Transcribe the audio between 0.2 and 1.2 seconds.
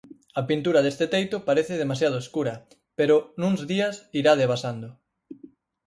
A pintura deste